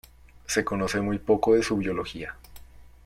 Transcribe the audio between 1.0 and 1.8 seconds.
poco de su